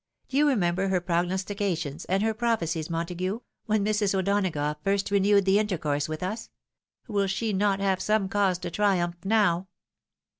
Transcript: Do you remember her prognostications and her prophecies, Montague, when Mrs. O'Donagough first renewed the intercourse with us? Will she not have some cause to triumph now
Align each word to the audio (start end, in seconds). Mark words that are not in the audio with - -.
Do 0.29 0.37
you 0.37 0.47
remember 0.47 0.87
her 0.87 0.99
prognostications 0.99 2.05
and 2.05 2.23
her 2.23 2.33
prophecies, 2.33 2.89
Montague, 2.89 3.41
when 3.67 3.85
Mrs. 3.85 4.17
O'Donagough 4.17 4.77
first 4.83 5.11
renewed 5.11 5.45
the 5.45 5.59
intercourse 5.59 6.09
with 6.09 6.23
us? 6.23 6.49
Will 7.07 7.27
she 7.27 7.53
not 7.53 7.79
have 7.79 8.01
some 8.01 8.27
cause 8.27 8.57
to 8.57 8.71
triumph 8.71 9.17
now 9.23 9.67